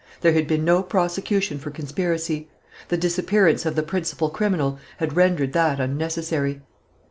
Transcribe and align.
There 0.21 0.33
had 0.33 0.47
been 0.47 0.65
no 0.65 0.81
prosecution 0.81 1.59
for 1.59 1.69
conspiracy; 1.69 2.47
the 2.87 2.97
disappearance 2.97 3.67
of 3.67 3.75
the 3.75 3.83
principal 3.83 4.31
criminal 4.31 4.79
had 4.97 5.15
rendered 5.15 5.53
that 5.53 5.79
unnecessary. 5.79 6.61